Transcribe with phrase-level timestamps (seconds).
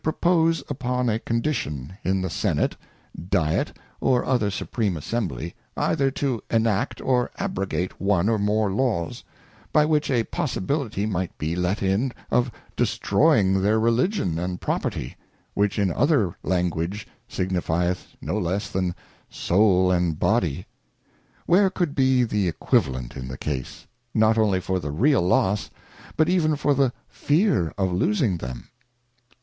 [0.03, 2.75] 1 1 3 propose upon a condition, in the Senate,
[3.29, 9.23] Diet, or other Supreme Assembly, either to Enact or Abrogate one or more Laws,
[9.71, 15.15] by which ti possibility might be let in of destroying their Religion and Property,
[15.53, 18.95] which in other language signifieth no less than
[19.29, 20.65] Soul and Body;
[21.45, 25.69] where could be the Equivalent in the case, not only for the real loss,
[26.17, 26.91] but even for the.
[27.07, 28.69] fear of losing them